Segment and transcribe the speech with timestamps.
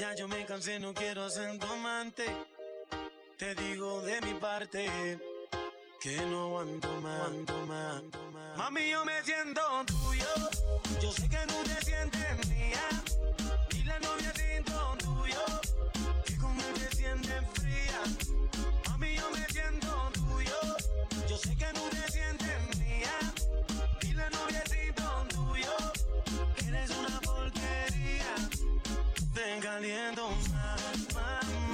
[0.00, 2.24] Ya yo me cansé, no quiero ser tu amante.
[3.36, 4.88] Te digo de mi parte
[6.00, 7.60] que no aguanto más, aguanto
[8.32, 8.56] más.
[8.56, 10.26] Mami, yo me siento tuyo.
[11.02, 12.88] Yo sé que no te sientes mía.
[13.76, 14.64] Y la novia sin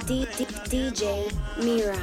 [0.07, 1.03] D- D- DJ
[1.63, 1.97] Mira.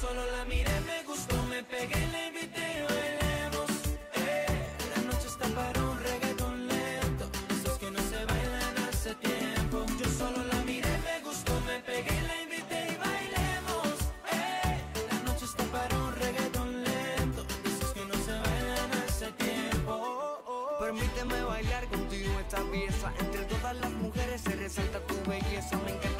[0.00, 3.70] solo la miré, me gustó, me pegué, le invité, bailemos.
[4.14, 4.46] Eh.
[4.94, 9.84] La noche está para un reggaeton lento, esos que no se bailan hace tiempo.
[9.98, 13.94] Yo solo la miré, me gustó, me pegué, la invité y bailemos.
[14.32, 14.78] Eh.
[15.10, 20.76] La noche está para un reggaeton lento, esos que no se bailan hace tiempo.
[20.80, 26.11] Permíteme bailar contigo esta pieza, entre todas las mujeres se resalta tu belleza, me encanta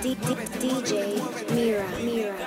[0.00, 1.20] DJ
[1.52, 2.39] Mira Mira.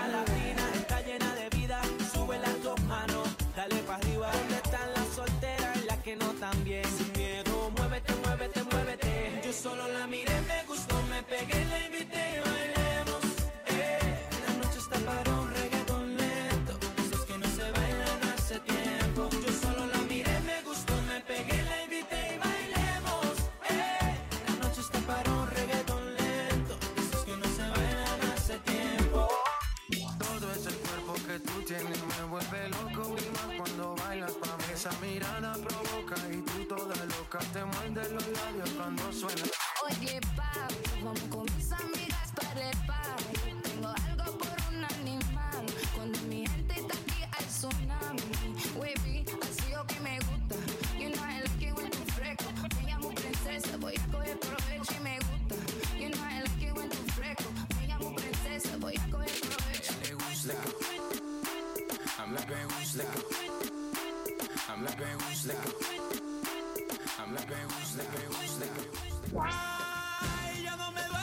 [35.03, 39.62] mirada provoca y tú toda loca te muerde los labios cuando suena.
[64.75, 65.53] I'm la pegusta.
[67.19, 68.65] I'm la pegusta, pegusta.
[69.39, 71.22] ¡Ay, ya no me va!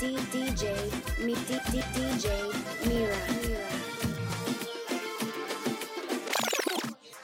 [0.00, 0.64] D DJ,
[1.26, 2.26] mi D D DJ,
[2.88, 3.16] Mira.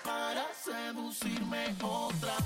[0.05, 2.37] Para seducirme otra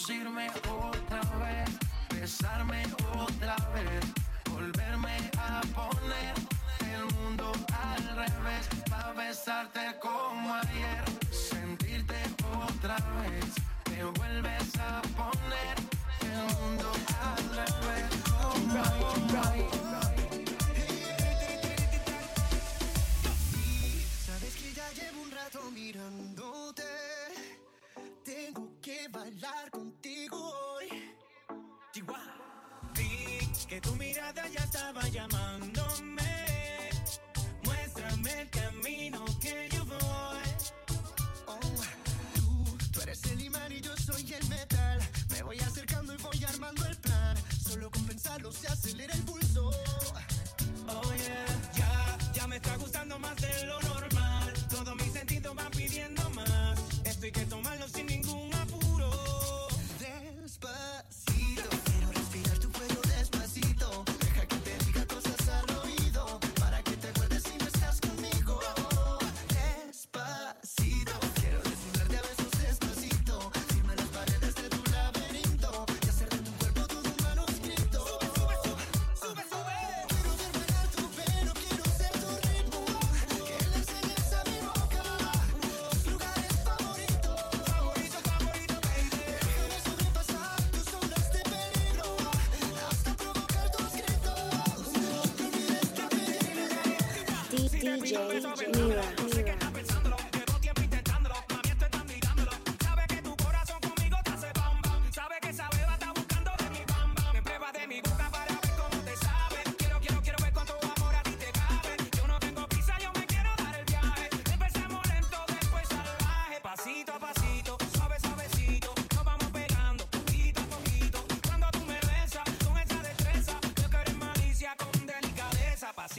[0.00, 1.68] Conducirme otra vez,
[2.08, 2.82] besarme
[3.12, 4.00] otra vez,
[4.50, 6.34] volverme a poner
[6.90, 12.16] el mundo al revés, pa' besarte como ayer, sentirte
[12.66, 13.44] otra vez,
[13.90, 15.76] me vuelves a poner
[16.22, 18.10] el mundo al revés.
[18.40, 20.09] Como
[33.82, 34.29] tu mirada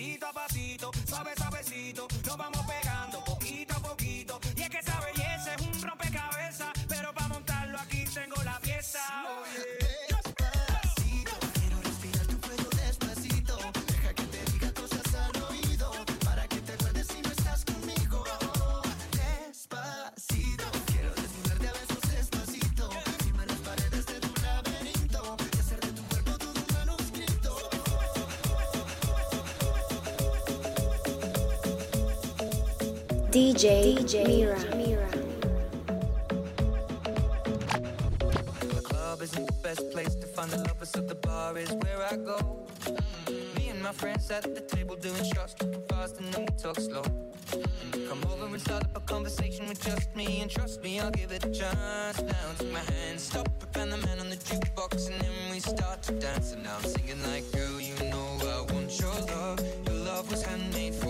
[0.02, 1.01] pasito a pasito
[33.32, 34.60] DJ, DJ Mira.
[34.76, 35.08] Mira.
[38.60, 42.04] The club isn't the best place to find the lovers, so the bar is where
[42.12, 42.68] I go.
[43.28, 43.56] Mm.
[43.56, 46.78] Me and my friends at the table doing shots, tripping fast, and then we talk
[46.78, 47.04] slow.
[47.04, 48.10] Mm-hmm.
[48.10, 51.32] Come over and start up a conversation with just me, and trust me, I'll give
[51.32, 52.22] it a chance.
[52.22, 56.02] Now take my hand, stop, and the man on the jukebox, and then we start
[56.04, 56.52] to dance.
[56.52, 59.62] And now I'm singing like, girl, you know I want your love.
[59.86, 61.01] Your love was handmade.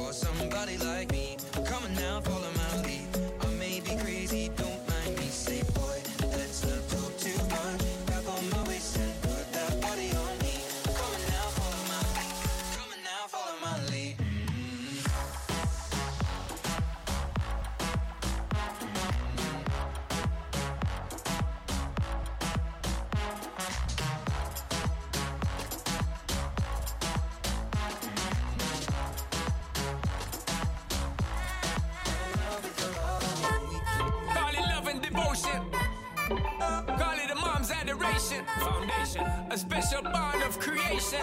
[38.60, 41.20] foundation, a special bond of creation.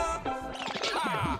[0.94, 1.38] Ah.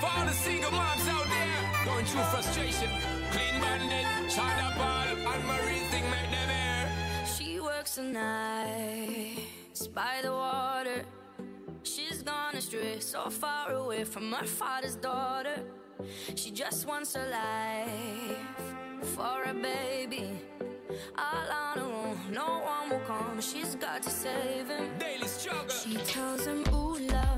[0.00, 2.90] For all the single moms out there going through frustration,
[3.32, 6.90] clean bandit, China ball, and thing make them air.
[7.26, 9.38] She works the night
[9.94, 11.04] by the water.
[11.82, 15.62] She's gone astray, so far away from her father's daughter.
[16.34, 20.55] She just wants a life for a baby
[21.18, 22.18] all on her own.
[22.32, 23.40] No one will come.
[23.40, 24.90] She's got to save him.
[24.98, 25.68] Daily struggle.
[25.68, 27.35] She tells him, Ooh, love.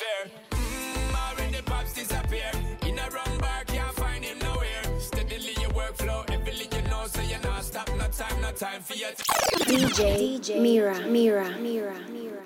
[0.00, 0.30] Fair.
[0.52, 2.50] Mm, already pops disappear.
[2.86, 4.82] In a run bar, can't find him nowhere.
[4.98, 8.94] Steadily your workflow, every you know, so you not stop, no time, no time for
[8.94, 9.10] your
[9.68, 12.42] DJ, DJ Mira, Mira, Mira, Mira.